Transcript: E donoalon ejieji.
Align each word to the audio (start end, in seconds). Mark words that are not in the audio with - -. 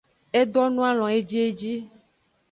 E 0.39 0.41
donoalon 0.53 1.11
ejieji. 1.19 1.73